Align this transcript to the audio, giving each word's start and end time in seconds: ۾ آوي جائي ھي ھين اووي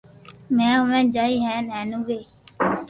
۾ 0.61 0.67
آوي 0.77 1.01
جائي 1.19 1.37
ھي 1.45 1.53
ھين 1.69 1.87
اووي 1.95 2.19